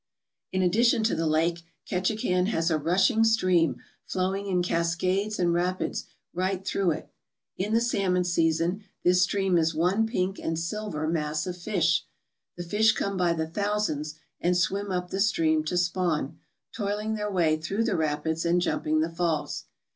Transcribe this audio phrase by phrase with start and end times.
[0.51, 6.05] In addition to the lake, Ketchikan has a rushing stream flowing in cascades and rapids
[6.33, 7.11] right through it.
[7.55, 12.07] In the salmon season this stream is one pink and silver mass of fish.
[12.57, 16.39] The fish come by the thousands and swim up the stream to spawn,
[16.75, 19.65] toiling their way through the rapids and jumping the falls.